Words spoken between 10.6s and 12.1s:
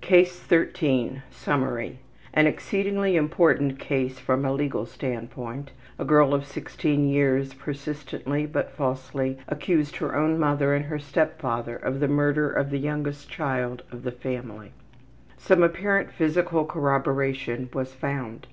and her step father of the